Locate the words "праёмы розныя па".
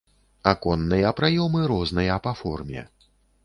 1.21-2.37